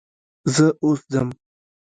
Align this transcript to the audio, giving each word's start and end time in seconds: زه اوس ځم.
زه 0.55 0.65
اوس 0.83 0.99
ځم. 1.13 1.29